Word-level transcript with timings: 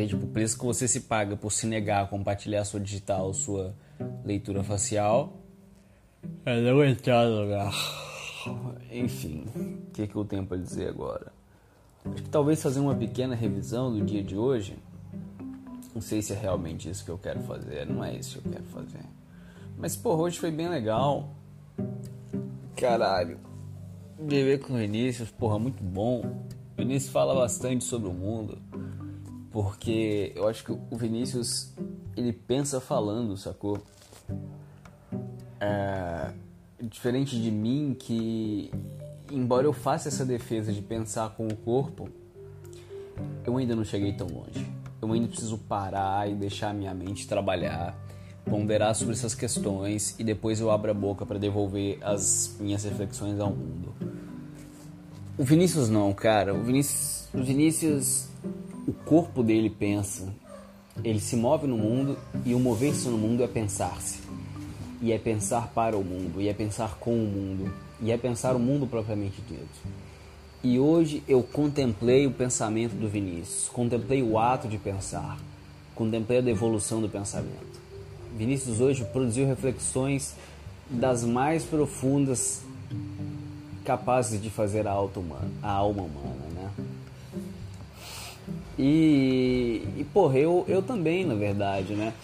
ver 0.00 0.08
tipo, 0.08 0.24
o 0.24 0.28
preço 0.28 0.58
que 0.58 0.64
você 0.64 0.88
se 0.88 1.00
paga 1.00 1.36
por 1.36 1.52
se 1.52 1.66
negar 1.66 2.04
a 2.04 2.06
compartilhar 2.06 2.64
sua 2.64 2.80
digital, 2.80 3.32
sua 3.34 3.74
leitura 4.24 4.62
facial. 4.62 5.36
É 6.44 6.60
não 6.60 6.84
entrar 6.84 7.26
no 7.26 7.42
lugar. 7.42 7.72
Enfim, 8.90 9.44
o 9.54 9.90
que, 9.92 10.06
que 10.06 10.16
eu 10.16 10.24
tenho 10.24 10.46
para 10.46 10.56
dizer 10.56 10.88
agora? 10.88 11.32
Acho 12.04 12.22
que 12.22 12.30
talvez 12.30 12.62
fazer 12.62 12.80
uma 12.80 12.94
pequena 12.94 13.34
revisão 13.34 13.92
do 13.92 14.04
dia 14.04 14.22
de 14.22 14.36
hoje. 14.36 14.76
Não 15.94 16.00
sei 16.00 16.22
se 16.22 16.32
é 16.32 16.36
realmente 16.36 16.88
isso 16.88 17.04
que 17.04 17.10
eu 17.10 17.18
quero 17.18 17.40
fazer, 17.40 17.86
não 17.86 18.02
é 18.02 18.14
isso 18.14 18.40
que 18.40 18.48
eu 18.48 18.52
quero 18.52 18.64
fazer. 18.64 19.04
Mas, 19.76 19.96
pô, 19.96 20.14
hoje 20.14 20.38
foi 20.38 20.50
bem 20.50 20.68
legal. 20.68 21.30
Caralho. 22.76 23.38
Beber 24.18 24.60
com 24.60 24.74
o 24.74 24.76
Vinícius, 24.76 25.30
porra, 25.30 25.58
muito 25.58 25.82
bom. 25.82 26.20
O 26.74 26.76
Vinícius 26.76 27.12
fala 27.12 27.34
bastante 27.34 27.84
sobre 27.84 28.08
o 28.08 28.12
mundo. 28.12 28.58
Porque 29.50 30.32
eu 30.36 30.46
acho 30.46 30.64
que 30.64 30.72
o 30.72 30.96
Vinícius, 30.96 31.72
ele 32.16 32.32
pensa 32.32 32.80
falando, 32.80 33.36
sacou? 33.36 33.82
É, 35.60 36.32
diferente 36.80 37.40
de 37.40 37.50
mim, 37.50 37.96
que 37.98 38.70
embora 39.30 39.66
eu 39.66 39.72
faça 39.72 40.08
essa 40.08 40.24
defesa 40.24 40.72
de 40.72 40.80
pensar 40.80 41.30
com 41.30 41.46
o 41.46 41.56
corpo, 41.56 42.08
eu 43.44 43.56
ainda 43.56 43.74
não 43.74 43.84
cheguei 43.84 44.12
tão 44.12 44.28
longe. 44.28 44.66
Eu 45.02 45.12
ainda 45.12 45.28
preciso 45.28 45.58
parar 45.58 46.30
e 46.30 46.34
deixar 46.34 46.70
a 46.70 46.74
minha 46.74 46.94
mente 46.94 47.26
trabalhar, 47.26 47.96
ponderar 48.44 48.94
sobre 48.94 49.14
essas 49.14 49.34
questões 49.34 50.14
e 50.18 50.24
depois 50.24 50.60
eu 50.60 50.70
abro 50.70 50.90
a 50.90 50.94
boca 50.94 51.26
para 51.26 51.38
devolver 51.38 51.98
as 52.02 52.56
minhas 52.60 52.84
reflexões 52.84 53.40
ao 53.40 53.50
mundo. 53.50 53.94
O 55.38 55.44
Vinícius 55.44 55.88
não, 55.88 56.12
cara. 56.12 56.54
O 56.54 56.62
Vinícius, 56.62 57.28
o 57.32 57.42
Vinícius, 57.42 58.28
o 58.86 58.92
corpo 58.92 59.42
dele 59.42 59.70
pensa. 59.70 60.32
Ele 61.02 61.20
se 61.20 61.36
move 61.36 61.66
no 61.66 61.76
mundo 61.76 62.18
e 62.44 62.54
o 62.54 62.58
mover-se 62.58 63.08
no 63.08 63.16
mundo 63.16 63.42
é 63.42 63.46
pensar-se. 63.46 64.20
E 65.00 65.12
é 65.12 65.18
pensar 65.18 65.68
para 65.68 65.96
o 65.96 66.04
mundo, 66.04 66.42
e 66.42 66.48
é 66.48 66.52
pensar 66.52 66.98
com 66.98 67.14
o 67.14 67.26
mundo, 67.26 67.72
e 68.02 68.12
é 68.12 68.18
pensar 68.18 68.54
o 68.54 68.58
mundo 68.58 68.86
propriamente 68.86 69.40
dito. 69.48 69.80
E 70.62 70.78
hoje 70.78 71.22
eu 71.26 71.42
contemplei 71.42 72.26
o 72.26 72.30
pensamento 72.30 72.92
do 72.92 73.08
Vinícius, 73.08 73.70
contemplei 73.72 74.22
o 74.22 74.38
ato 74.38 74.68
de 74.68 74.76
pensar, 74.76 75.38
contemplei 75.94 76.40
a 76.40 76.42
devolução 76.42 77.00
do 77.00 77.08
pensamento. 77.08 77.80
Vinícius 78.36 78.78
hoje 78.78 79.04
produziu 79.06 79.46
reflexões 79.46 80.34
das 80.90 81.24
mais 81.24 81.64
profundas 81.64 82.62
capazes 83.84 84.40
de 84.40 84.50
fazer 84.50 84.86
a, 84.86 84.92
a 84.92 85.70
alma 85.70 86.02
humana? 86.02 86.39
E, 88.82 89.82
e 89.98 90.04
porra, 90.04 90.38
eu, 90.38 90.64
eu 90.66 90.80
também, 90.80 91.22
na 91.26 91.34
verdade, 91.34 91.92
né? 91.92 92.14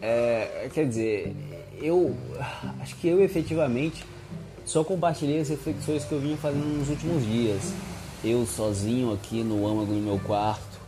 É, 0.00 0.70
quer 0.72 0.88
dizer, 0.88 1.36
eu 1.82 2.16
acho 2.80 2.96
que 2.96 3.06
eu 3.06 3.22
efetivamente 3.22 4.02
só 4.64 4.82
compartilhei 4.82 5.38
as 5.38 5.50
reflexões 5.50 6.02
que 6.02 6.12
eu 6.12 6.18
vinha 6.18 6.36
fazendo 6.38 6.78
nos 6.78 6.88
últimos 6.88 7.22
dias. 7.26 7.74
Eu 8.24 8.46
sozinho 8.46 9.12
aqui 9.12 9.44
no 9.44 9.66
âmago 9.68 9.92
do 9.92 10.00
meu 10.00 10.18
quarto, 10.18 10.80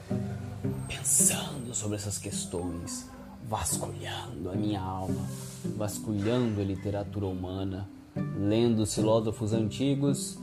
pensando 0.89 1.75
sobre 1.75 1.97
essas 1.97 2.17
questões, 2.17 3.11
vasculhando 3.47 4.51
a 4.51 4.55
minha 4.55 4.81
alma, 4.81 5.29
vasculhando 5.77 6.63
a 6.63 6.65
literatura 6.65 7.27
humana, 7.27 7.87
lendo 8.17 8.87
filósofos 8.87 9.53
antigos 9.53 10.39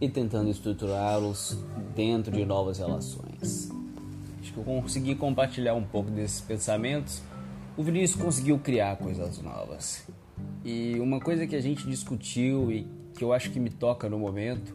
e 0.00 0.08
tentando 0.08 0.50
estruturá-los 0.50 1.58
dentro 1.94 2.30
de 2.30 2.44
novas 2.44 2.78
relações. 2.78 3.70
Acho 4.40 4.52
que 4.52 4.58
eu 4.58 4.64
consegui 4.64 5.14
compartilhar 5.14 5.74
um 5.74 5.84
pouco 5.84 6.10
desses 6.10 6.40
pensamentos. 6.40 7.22
O 7.76 7.82
Vinícius 7.82 8.20
conseguiu 8.20 8.58
criar 8.58 8.96
coisas 8.96 9.40
novas. 9.40 10.06
E 10.64 10.98
uma 11.00 11.20
coisa 11.20 11.46
que 11.46 11.56
a 11.56 11.60
gente 11.60 11.86
discutiu 11.86 12.70
e 12.70 12.86
que 13.14 13.24
eu 13.24 13.32
acho 13.32 13.50
que 13.50 13.58
me 13.58 13.70
toca 13.70 14.08
no 14.08 14.18
momento 14.18 14.74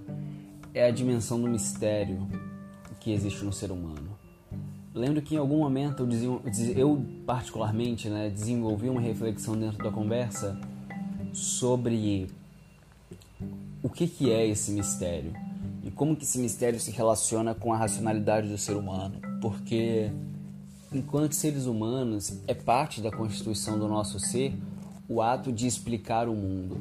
é 0.73 0.85
a 0.85 0.91
dimensão 0.91 1.39
do 1.39 1.47
mistério 1.47 2.27
que 2.99 3.11
existe 3.11 3.43
no 3.43 3.53
ser 3.53 3.71
humano. 3.71 4.17
Lembro 4.93 5.21
que 5.21 5.35
em 5.35 5.37
algum 5.37 5.57
momento 5.57 6.07
eu, 6.11 6.41
eu 6.75 7.05
particularmente 7.25 8.09
né, 8.09 8.29
desenvolvi 8.29 8.89
uma 8.89 9.01
reflexão 9.01 9.57
dentro 9.57 9.83
da 9.83 9.91
conversa 9.91 10.59
sobre 11.33 12.27
o 13.83 13.89
que, 13.89 14.07
que 14.07 14.31
é 14.31 14.47
esse 14.47 14.71
mistério 14.71 15.33
e 15.83 15.91
como 15.91 16.15
que 16.15 16.23
esse 16.23 16.39
mistério 16.39 16.79
se 16.79 16.89
relaciona 16.89 17.53
com 17.53 17.73
a 17.73 17.77
racionalidade 17.77 18.47
do 18.47 18.57
ser 18.57 18.77
humano, 18.77 19.19
porque 19.41 20.09
enquanto 20.91 21.33
seres 21.33 21.65
humanos 21.65 22.39
é 22.47 22.53
parte 22.53 23.01
da 23.01 23.11
constituição 23.11 23.77
do 23.77 23.87
nosso 23.87 24.19
ser 24.19 24.55
o 25.09 25.21
ato 25.21 25.51
de 25.51 25.67
explicar 25.67 26.29
o 26.29 26.33
mundo, 26.33 26.77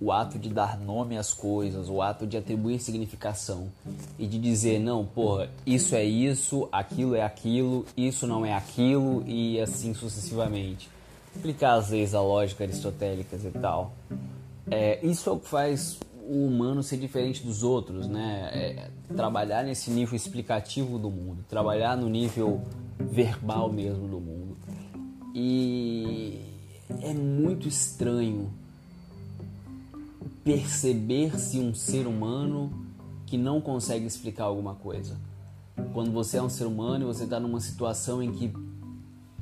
o 0.00 0.10
ato 0.10 0.38
de 0.38 0.48
dar 0.48 0.78
nome 0.78 1.18
às 1.18 1.34
coisas, 1.34 1.88
o 1.90 2.00
ato 2.00 2.26
de 2.26 2.36
atribuir 2.36 2.80
significação 2.80 3.68
e 4.18 4.26
de 4.26 4.38
dizer, 4.38 4.78
não, 4.80 5.04
porra, 5.04 5.50
isso 5.66 5.94
é 5.94 6.02
isso, 6.02 6.66
aquilo 6.72 7.14
é 7.14 7.22
aquilo, 7.22 7.84
isso 7.94 8.26
não 8.26 8.44
é 8.44 8.54
aquilo 8.54 9.22
e 9.26 9.60
assim 9.60 9.92
sucessivamente. 9.92 10.88
Explicar 11.36 11.74
as 11.74 11.90
leis 11.90 12.12
da 12.12 12.22
lógica 12.22 12.64
aristotélicas 12.64 13.44
e 13.44 13.50
tal. 13.50 13.92
É, 14.70 15.04
isso 15.04 15.28
é 15.28 15.32
o 15.32 15.38
que 15.38 15.48
faz 15.48 15.98
o 16.28 16.46
humano 16.46 16.82
ser 16.82 16.98
diferente 16.98 17.42
dos 17.42 17.62
outros, 17.62 18.06
né? 18.06 18.50
É, 18.52 18.90
trabalhar 19.16 19.64
nesse 19.64 19.90
nível 19.90 20.14
explicativo 20.14 20.98
do 20.98 21.10
mundo, 21.10 21.42
trabalhar 21.48 21.96
no 21.96 22.08
nível 22.08 22.60
verbal 22.98 23.72
mesmo 23.72 24.06
do 24.06 24.20
mundo. 24.20 24.56
E 25.34 26.38
é 27.00 27.14
muito 27.14 27.66
estranho 27.66 28.50
perceber-se 30.44 31.58
um 31.58 31.74
ser 31.74 32.06
humano 32.06 32.70
que 33.24 33.38
não 33.38 33.60
consegue 33.60 34.06
explicar 34.06 34.44
alguma 34.44 34.74
coisa. 34.74 35.16
Quando 35.94 36.12
você 36.12 36.36
é 36.36 36.42
um 36.42 36.48
ser 36.48 36.66
humano 36.66 37.04
e 37.04 37.06
você 37.06 37.24
está 37.24 37.40
numa 37.40 37.60
situação 37.60 38.22
em 38.22 38.32
que, 38.32 38.52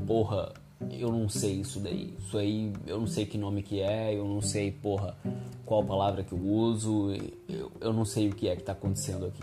porra, 0.07 0.53
eu 0.91 1.11
não 1.11 1.29
sei 1.29 1.61
isso 1.61 1.81
daí. 1.81 2.15
Isso 2.19 2.37
aí, 2.39 2.73
eu 2.87 2.99
não 3.01 3.07
sei 3.07 3.27
que 3.27 3.39
nome 3.39 3.63
que 3.63 3.81
é, 3.81 4.15
eu 4.15 4.25
não 4.25 4.41
sei, 4.41 4.71
porra, 4.71 5.17
qual 5.65 5.85
palavra 5.85 6.23
que 6.23 6.33
eu 6.33 6.39
uso, 6.39 7.13
eu, 7.49 7.73
eu 7.81 7.93
não 7.93 8.05
sei 8.05 8.29
o 8.29 8.35
que 8.35 8.49
é 8.49 8.55
que 8.55 8.63
está 8.63 8.73
acontecendo 8.73 9.27
aqui. 9.27 9.43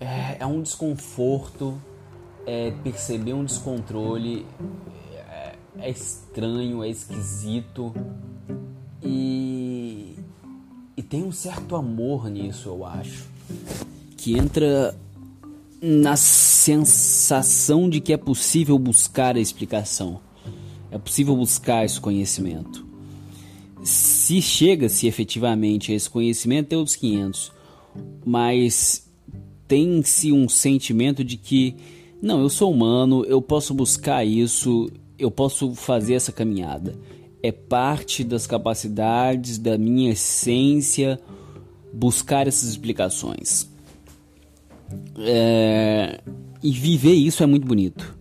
É, 0.00 0.38
é 0.40 0.46
um 0.46 0.62
desconforto, 0.62 1.80
é 2.46 2.70
perceber 2.82 3.34
um 3.34 3.44
descontrole, 3.44 4.44
é 5.82 5.90
estranho, 5.90 6.82
é 6.82 6.88
esquisito 6.88 7.92
e, 9.02 10.16
e 10.96 11.02
tem 11.02 11.24
um 11.24 11.32
certo 11.32 11.74
amor 11.74 12.30
nisso, 12.30 12.68
eu 12.68 12.86
acho, 12.86 13.26
que 14.16 14.38
entra 14.38 14.94
na 15.84 16.14
sensação 16.14 17.90
de 17.90 18.00
que 18.00 18.12
é 18.12 18.16
possível 18.16 18.78
buscar 18.78 19.34
a 19.34 19.40
explicação, 19.40 20.20
é 20.92 20.96
possível 20.96 21.34
buscar 21.34 21.84
esse 21.84 22.00
conhecimento. 22.00 22.86
Se 23.82 24.40
chega-se 24.40 25.08
efetivamente 25.08 25.90
a 25.90 25.96
esse 25.96 26.08
conhecimento, 26.08 26.72
é 26.72 26.76
os 26.76 26.94
500, 26.94 27.50
mas 28.24 29.10
tem-se 29.66 30.30
um 30.30 30.48
sentimento 30.48 31.24
de 31.24 31.36
que 31.36 31.74
não, 32.22 32.40
eu 32.40 32.48
sou 32.48 32.70
humano, 32.70 33.24
eu 33.24 33.42
posso 33.42 33.74
buscar 33.74 34.24
isso, 34.24 34.88
eu 35.18 35.32
posso 35.32 35.74
fazer 35.74 36.14
essa 36.14 36.30
caminhada. 36.30 36.96
É 37.42 37.50
parte 37.50 38.22
das 38.22 38.46
capacidades 38.46 39.58
da 39.58 39.76
minha 39.76 40.12
essência 40.12 41.18
buscar 41.92 42.46
essas 42.46 42.68
explicações. 42.68 43.71
É... 45.18 46.20
E 46.62 46.70
viver 46.70 47.14
isso 47.14 47.42
é 47.42 47.46
muito 47.46 47.66
bonito. 47.66 48.16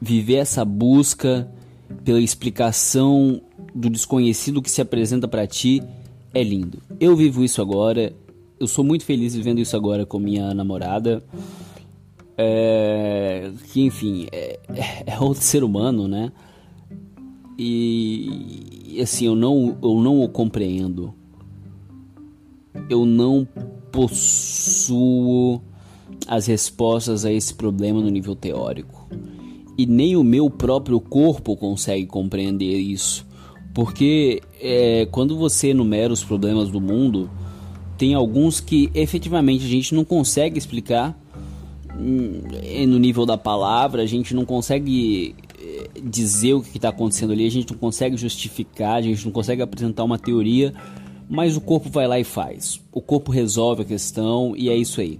Viver 0.00 0.36
essa 0.36 0.64
busca 0.64 1.50
pela 2.04 2.20
explicação 2.20 3.40
do 3.74 3.88
desconhecido 3.88 4.62
que 4.62 4.70
se 4.70 4.80
apresenta 4.80 5.26
para 5.26 5.46
ti 5.46 5.82
é 6.32 6.42
lindo. 6.42 6.78
Eu 6.98 7.16
vivo 7.16 7.42
isso 7.42 7.60
agora. 7.60 8.12
Eu 8.58 8.66
sou 8.66 8.84
muito 8.84 9.04
feliz 9.04 9.34
vivendo 9.34 9.58
isso 9.58 9.76
agora 9.76 10.04
com 10.04 10.18
minha 10.18 10.52
namorada 10.52 11.22
é, 12.42 13.50
que 13.70 13.82
enfim 13.82 14.26
é, 14.32 14.58
é, 15.06 15.20
outro 15.20 15.42
ser 15.42 15.62
humano, 15.62 16.08
né? 16.08 16.32
E 17.58 18.98
assim 19.02 19.26
eu 19.26 19.34
não 19.34 19.76
eu 19.82 20.00
não 20.00 20.22
o 20.22 20.28
compreendo. 20.28 21.12
Eu 22.88 23.04
não 23.04 23.46
possuo 23.92 25.60
as 26.30 26.46
respostas 26.46 27.24
a 27.24 27.32
esse 27.32 27.52
problema 27.52 28.00
no 28.00 28.08
nível 28.08 28.36
teórico. 28.36 29.08
E 29.76 29.84
nem 29.84 30.14
o 30.14 30.22
meu 30.22 30.48
próprio 30.48 31.00
corpo 31.00 31.56
consegue 31.56 32.06
compreender 32.06 32.78
isso. 32.78 33.26
Porque 33.74 34.40
é, 34.60 35.08
quando 35.10 35.36
você 35.36 35.70
enumera 35.70 36.12
os 36.12 36.22
problemas 36.22 36.68
do 36.68 36.80
mundo, 36.80 37.28
tem 37.98 38.14
alguns 38.14 38.60
que 38.60 38.88
efetivamente 38.94 39.64
a 39.64 39.68
gente 39.68 39.92
não 39.92 40.04
consegue 40.04 40.56
explicar 40.56 41.18
hum, 41.98 42.42
no 42.86 43.00
nível 43.00 43.26
da 43.26 43.36
palavra, 43.36 44.02
a 44.02 44.06
gente 44.06 44.32
não 44.32 44.44
consegue 44.44 45.34
eh, 45.60 45.90
dizer 46.00 46.54
o 46.54 46.62
que 46.62 46.78
está 46.78 46.90
acontecendo 46.90 47.32
ali, 47.32 47.44
a 47.44 47.50
gente 47.50 47.72
não 47.72 47.78
consegue 47.78 48.16
justificar, 48.16 48.98
a 48.98 49.02
gente 49.02 49.24
não 49.24 49.32
consegue 49.32 49.62
apresentar 49.62 50.04
uma 50.04 50.18
teoria, 50.18 50.72
mas 51.28 51.56
o 51.56 51.60
corpo 51.60 51.90
vai 51.90 52.06
lá 52.06 52.20
e 52.20 52.24
faz. 52.24 52.80
O 52.92 53.00
corpo 53.00 53.32
resolve 53.32 53.82
a 53.82 53.84
questão 53.84 54.54
e 54.56 54.68
é 54.70 54.76
isso 54.76 55.00
aí. 55.00 55.18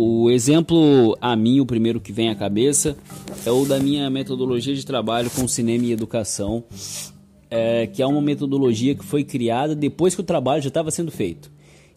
O 0.00 0.30
exemplo 0.30 1.18
a 1.20 1.34
mim, 1.34 1.58
o 1.58 1.66
primeiro 1.66 2.00
que 2.00 2.12
vem 2.12 2.28
à 2.28 2.34
cabeça, 2.36 2.96
é 3.44 3.50
o 3.50 3.64
da 3.64 3.80
minha 3.80 4.08
metodologia 4.08 4.72
de 4.72 4.86
trabalho 4.86 5.28
com 5.28 5.48
cinema 5.48 5.86
e 5.86 5.90
educação, 5.90 6.62
é, 7.50 7.84
que 7.88 8.00
é 8.00 8.06
uma 8.06 8.22
metodologia 8.22 8.94
que 8.94 9.04
foi 9.04 9.24
criada 9.24 9.74
depois 9.74 10.14
que 10.14 10.20
o 10.20 10.24
trabalho 10.24 10.62
já 10.62 10.68
estava 10.68 10.92
sendo 10.92 11.10
feito. 11.10 11.50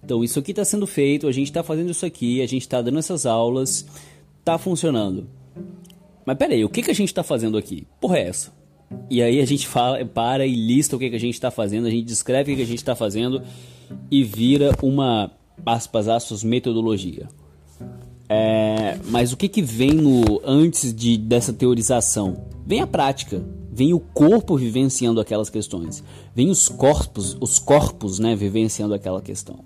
Então, 0.03 0.23
isso 0.23 0.39
aqui 0.39 0.49
está 0.49 0.65
sendo 0.65 0.87
feito, 0.87 1.27
a 1.27 1.31
gente 1.31 1.45
está 1.45 1.61
fazendo 1.61 1.91
isso 1.91 2.03
aqui, 2.03 2.41
a 2.41 2.47
gente 2.47 2.63
está 2.63 2.81
dando 2.81 2.97
essas 2.97 3.27
aulas, 3.27 3.85
está 4.39 4.57
funcionando. 4.57 5.27
Mas 6.25 6.37
peraí, 6.39 6.65
o 6.65 6.69
que, 6.69 6.81
que 6.81 6.89
a 6.89 6.95
gente 6.95 7.09
está 7.09 7.21
fazendo 7.21 7.55
aqui? 7.55 7.85
Porra, 8.01 8.17
é 8.17 8.29
essa? 8.29 8.51
E 9.11 9.21
aí 9.21 9.39
a 9.39 9.45
gente 9.45 9.67
fala, 9.67 10.03
para 10.03 10.43
e 10.43 10.55
lista 10.55 10.95
o 10.95 10.99
que, 10.99 11.07
que 11.07 11.15
a 11.17 11.19
gente 11.19 11.35
está 11.35 11.51
fazendo, 11.51 11.85
a 11.85 11.91
gente 11.91 12.05
descreve 12.05 12.51
o 12.51 12.55
que, 12.55 12.61
que 12.61 12.65
a 12.65 12.67
gente 12.67 12.79
está 12.79 12.95
fazendo 12.95 13.43
e 14.09 14.23
vira 14.23 14.71
uma, 14.81 15.29
aspas, 15.63 16.07
aspas, 16.07 16.43
metodologia. 16.43 17.29
É, 18.33 18.97
mas 19.09 19.33
o 19.33 19.37
que, 19.37 19.49
que 19.49 19.61
vem 19.61 19.91
no 19.91 20.41
antes 20.45 20.95
de, 20.95 21.17
dessa 21.17 21.51
teorização? 21.51 22.45
Vem 22.65 22.79
a 22.79 22.87
prática, 22.87 23.43
vem 23.69 23.93
o 23.93 23.99
corpo 23.99 24.55
vivenciando 24.55 25.19
aquelas 25.19 25.49
questões, 25.49 26.01
vem 26.33 26.49
os 26.49 26.69
corpos, 26.69 27.35
os 27.41 27.59
corpos, 27.59 28.19
né, 28.19 28.33
vivenciando 28.33 28.93
aquela 28.93 29.21
questão. 29.21 29.59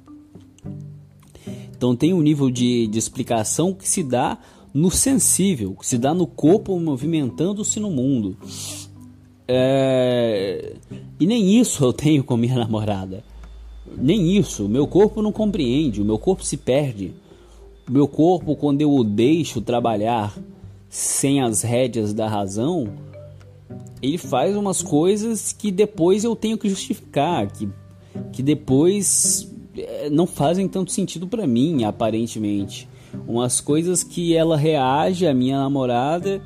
Então 1.78 1.96
tem 1.96 2.12
um 2.12 2.24
nível 2.24 2.50
de, 2.50 2.88
de 2.88 2.98
explicação 2.98 3.72
que 3.72 3.88
se 3.88 4.02
dá 4.02 4.40
no 4.74 4.90
sensível, 4.90 5.76
que 5.76 5.86
se 5.86 6.00
dá 6.00 6.12
no 6.12 6.26
corpo 6.26 6.80
movimentando-se 6.80 7.80
no 7.80 7.92
mundo. 7.92 8.36
É... 9.48 10.74
E 11.20 11.28
nem 11.28 11.60
isso 11.60 11.86
eu 11.86 11.94
tenho 11.94 12.24
com 12.24 12.36
minha 12.36 12.56
namorada. 12.58 13.24
Nem 13.96 14.36
isso. 14.36 14.66
O 14.66 14.70
meu 14.70 14.88
corpo 14.88 15.22
não 15.22 15.32
compreende, 15.32 16.02
o 16.02 16.06
meu 16.06 16.18
corpo 16.18 16.44
se 16.44 16.58
perde. 16.58 17.14
Meu 17.90 18.08
corpo, 18.08 18.56
quando 18.56 18.82
eu 18.82 18.92
o 18.92 19.04
deixo 19.04 19.62
trabalhar 19.62 20.36
sem 20.90 21.42
as 21.42 21.62
rédeas 21.62 22.14
da 22.14 22.28
razão, 22.28 22.90
ele 24.02 24.18
faz 24.18 24.56
umas 24.56 24.82
coisas 24.82 25.52
que 25.52 25.72
depois 25.72 26.24
eu 26.24 26.36
tenho 26.36 26.58
que 26.58 26.68
justificar, 26.68 27.52
que, 27.52 27.70
que 28.32 28.42
depois 28.42 29.52
é, 29.78 30.10
não 30.10 30.26
fazem 30.26 30.68
tanto 30.68 30.92
sentido 30.92 31.28
para 31.28 31.46
mim, 31.46 31.84
aparentemente. 31.84 32.88
Umas 33.28 33.62
coisas 33.62 34.04
que 34.04 34.36
ela 34.36 34.58
reage, 34.58 35.28
a 35.28 35.34
minha 35.34 35.60
namorada, 35.60 36.42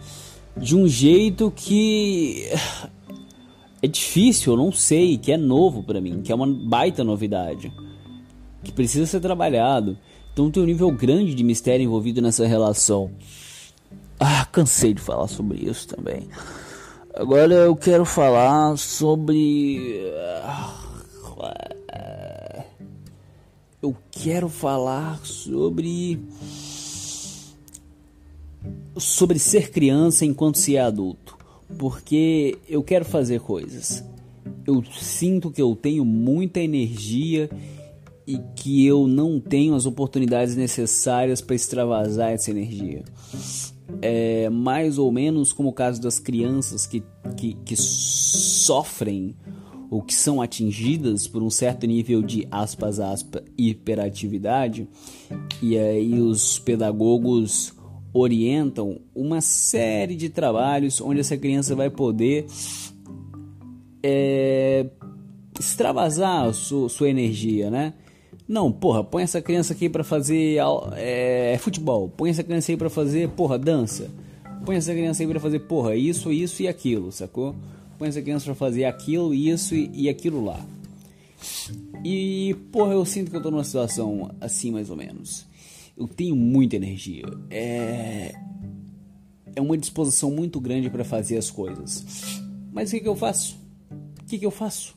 de 0.57 0.75
um 0.75 0.87
jeito 0.87 1.51
que 1.55 2.45
é 3.81 3.87
difícil, 3.87 4.53
eu 4.53 4.57
não 4.57 4.71
sei, 4.71 5.17
que 5.17 5.31
é 5.31 5.37
novo 5.37 5.83
para 5.83 6.01
mim, 6.01 6.21
que 6.21 6.31
é 6.31 6.35
uma 6.35 6.47
baita 6.47 7.03
novidade, 7.03 7.71
que 8.63 8.71
precisa 8.71 9.05
ser 9.05 9.21
trabalhado. 9.21 9.97
Então 10.33 10.49
tem 10.51 10.63
um 10.63 10.65
nível 10.65 10.91
grande 10.91 11.33
de 11.33 11.43
mistério 11.43 11.83
envolvido 11.83 12.21
nessa 12.21 12.45
relação. 12.45 13.11
Ah, 14.19 14.45
cansei 14.45 14.93
de 14.93 15.01
falar 15.01 15.27
sobre 15.27 15.59
isso 15.59 15.87
também. 15.87 16.27
Agora 17.13 17.53
eu 17.53 17.75
quero 17.75 18.05
falar 18.05 18.77
sobre. 18.77 20.01
Eu 23.81 23.95
quero 24.11 24.49
falar 24.49 25.19
sobre. 25.25 26.19
Sobre 28.97 29.39
ser 29.39 29.71
criança 29.71 30.25
enquanto 30.25 30.57
se 30.57 30.75
é 30.75 30.81
adulto 30.81 31.39
porque 31.77 32.57
eu 32.67 32.81
quero 32.81 33.05
fazer 33.05 33.39
coisas. 33.41 34.03
Eu 34.65 34.83
sinto 34.83 35.51
que 35.51 35.61
eu 35.61 35.75
tenho 35.75 36.03
muita 36.03 36.59
energia 36.59 37.49
e 38.29 38.39
que 38.55 38.85
eu 38.85 39.07
não 39.07 39.39
tenho 39.39 39.73
as 39.73 39.87
oportunidades 39.87 40.55
necessárias 40.55 41.41
para 41.41 41.55
extravasar 41.55 42.31
essa 42.31 42.51
energia. 42.51 43.03
É 44.03 44.47
mais 44.51 44.99
ou 44.99 45.11
menos 45.11 45.51
como 45.51 45.69
o 45.69 45.73
caso 45.73 45.99
das 45.99 46.19
crianças 46.19 46.85
que, 46.85 47.01
que, 47.35 47.55
que 47.65 47.75
sofrem 47.75 49.35
ou 49.89 50.03
que 50.03 50.13
são 50.13 50.43
atingidas 50.43 51.27
por 51.27 51.41
um 51.41 51.49
certo 51.49 51.87
nível 51.87 52.21
de 52.21 52.47
aspas 52.51 52.99
aspas 52.99 53.41
hiperatividade 53.57 54.87
e 55.59 55.75
aí 55.75 56.21
os 56.21 56.59
pedagogos 56.59 57.73
orientam 58.13 59.01
uma 59.15 59.41
série 59.41 60.15
de 60.15 60.29
trabalhos 60.29 61.01
onde 61.01 61.21
essa 61.21 61.35
criança 61.35 61.75
vai 61.75 61.89
poder 61.89 62.45
é, 64.03 64.85
extravasar 65.59 66.53
sua, 66.53 66.87
sua, 66.87 67.09
energia, 67.09 67.71
né? 67.71 67.95
Não, 68.49 68.71
porra, 68.71 69.03
põe 69.03 69.23
essa 69.23 69.41
criança 69.41 69.73
aqui 69.73 69.87
para 69.87 70.03
fazer 70.03 70.57
é, 70.97 71.55
futebol, 71.59 72.09
põe 72.09 72.31
essa 72.31 72.43
criança 72.43 72.71
aí 72.71 72.77
para 72.77 72.89
fazer, 72.89 73.29
porra, 73.29 73.59
dança, 73.59 74.09
põe 74.65 74.75
essa 74.75 74.91
criança 74.91 75.21
aí 75.21 75.29
para 75.29 75.39
fazer, 75.39 75.59
porra, 75.59 75.95
isso, 75.95 76.31
isso 76.31 76.63
e 76.63 76.67
aquilo, 76.67 77.11
sacou? 77.11 77.55
Põe 77.99 78.07
essa 78.07 78.21
criança 78.21 78.45
para 78.45 78.55
fazer 78.55 78.85
aquilo, 78.85 79.33
isso 79.33 79.75
e, 79.75 79.91
e 79.93 80.09
aquilo 80.09 80.43
lá. 80.43 80.65
E, 82.03 82.55
porra, 82.71 82.93
eu 82.93 83.05
sinto 83.05 83.29
que 83.29 83.37
eu 83.37 83.41
tô 83.41 83.51
numa 83.51 83.63
situação 83.63 84.31
assim 84.41 84.71
mais 84.71 84.89
ou 84.89 84.97
menos 84.97 85.47
eu 85.99 86.07
tenho 86.07 86.35
muita 86.35 86.77
energia. 86.77 87.25
É 87.51 88.33
é 89.55 89.61
uma 89.61 89.77
disposição 89.77 90.31
muito 90.31 90.59
grande 90.61 90.89
para 90.89 91.03
fazer 91.03 91.37
as 91.37 91.51
coisas. 91.51 92.39
Mas 92.71 92.89
o 92.89 92.91
que, 92.93 93.01
que 93.01 93.07
eu 93.07 93.15
faço? 93.15 93.57
O 94.21 94.25
que, 94.25 94.39
que 94.39 94.45
eu 94.45 94.51
faço? 94.51 94.95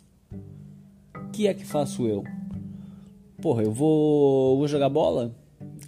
O 1.16 1.30
que 1.32 1.48
é 1.48 1.54
que 1.54 1.64
faço 1.64 2.06
eu? 2.06 2.22
Porra, 3.42 3.64
eu 3.64 3.72
vou, 3.72 4.56
vou 4.56 4.68
jogar 4.68 4.88
bola? 4.88 5.34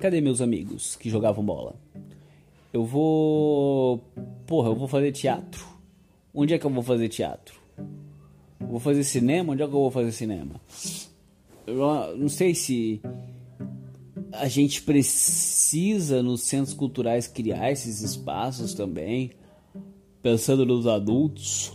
Cadê 0.01 0.21
meus 0.21 0.41
amigos 0.41 0.97
que 0.97 1.09
jogavam 1.09 1.45
bola? 1.45 1.77
Eu 2.73 2.85
vou. 2.85 3.99
Porra, 4.45 4.71
eu 4.71 4.75
vou 4.75 4.89
fazer 4.89 5.13
teatro. 5.13 5.65
Onde 6.35 6.53
é 6.53 6.59
que 6.59 6.67
eu 6.67 6.71
vou 6.71 6.83
fazer 6.83 7.09
teatro? 7.09 7.55
Vou 8.59 8.81
fazer 8.81 9.05
cinema? 9.05 9.53
Onde 9.53 9.63
é 9.63 9.67
que 9.69 9.73
eu 9.73 9.79
vou 9.79 9.91
fazer 9.93 10.11
cinema? 10.11 10.61
Eu 11.65 12.17
não 12.17 12.29
sei 12.29 12.57
se 12.57 13.01
a 14.33 14.49
gente 14.49 14.83
precisa 14.83 16.25
nos 16.25 16.43
centros 16.43 16.75
culturais 16.75 17.29
criar 17.29 17.71
esses 17.71 18.01
espaços 18.01 18.75
também, 18.75 19.31
pensando 20.21 20.67
nos 20.67 20.89
adultos. 20.89 21.73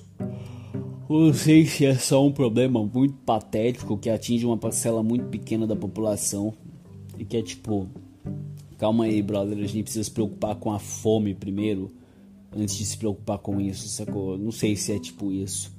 Não 1.09 1.33
sei 1.33 1.65
se 1.65 1.87
é 1.87 1.95
só 1.95 2.23
um 2.23 2.31
problema 2.31 2.85
muito 2.85 3.15
patético 3.25 3.97
que 3.97 4.11
atinge 4.11 4.45
uma 4.45 4.57
parcela 4.57 5.01
muito 5.01 5.25
pequena 5.25 5.65
da 5.65 5.75
população 5.75 6.53
e 7.17 7.25
que 7.25 7.35
é 7.35 7.41
tipo, 7.41 7.87
calma 8.77 9.05
aí, 9.05 9.19
brother, 9.19 9.57
a 9.57 9.65
gente 9.65 9.83
precisa 9.83 10.03
se 10.03 10.11
preocupar 10.11 10.55
com 10.55 10.71
a 10.71 10.77
fome 10.77 11.33
primeiro 11.33 11.89
antes 12.55 12.77
de 12.77 12.85
se 12.85 12.95
preocupar 12.95 13.39
com 13.39 13.59
isso, 13.59 13.89
sacou? 13.89 14.37
Não 14.37 14.51
sei 14.51 14.75
se 14.75 14.91
é 14.91 14.99
tipo 14.99 15.31
isso. 15.31 15.71